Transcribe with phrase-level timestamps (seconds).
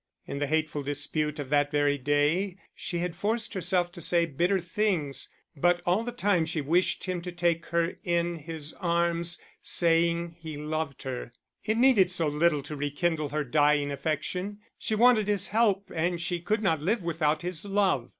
[0.25, 4.59] In the hateful dispute of that very day, she had forced herself to say bitter
[4.59, 10.37] things, but all the time she wished him to take her in his arms, saying
[10.39, 11.31] he loved her.
[11.63, 16.39] It needed so little to rekindle her dying affection; she wanted his help and she
[16.39, 18.09] could not live without his love.